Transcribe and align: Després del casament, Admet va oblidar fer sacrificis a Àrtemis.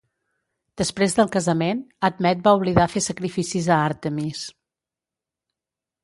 Després 0.81 1.15
del 1.17 1.27
casament, 1.33 1.83
Admet 2.09 2.41
va 2.47 2.53
oblidar 2.59 2.87
fer 2.93 3.03
sacrificis 3.07 3.67
a 3.75 3.77
Àrtemis. 3.91 4.41